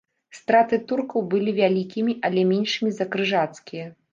[0.37, 3.85] Страты туркаў былі вялікімі, але меншымі за крыжацкія.